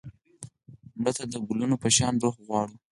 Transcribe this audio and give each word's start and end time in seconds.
مړه 1.01 1.11
ته 1.17 1.23
د 1.31 1.33
ګلونو 1.47 1.75
په 1.83 1.89
شان 1.95 2.13
روح 2.23 2.35
غواړو 2.45 2.75